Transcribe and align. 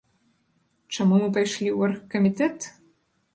Чаму 0.95 1.19
мы 1.23 1.27
пайшлі 1.35 1.67
ў 1.77 1.79
аргкамітэт? 1.91 2.57